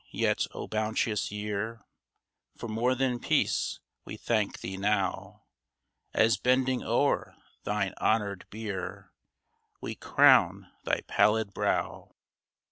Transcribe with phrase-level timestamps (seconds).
[0.09, 1.85] Yet, O bounteous year,
[2.57, 5.43] For more than Peace we thank thee now,
[6.11, 7.35] As bending o'er
[7.65, 9.13] thine honored bier,
[9.79, 12.15] We crown thy pallid brow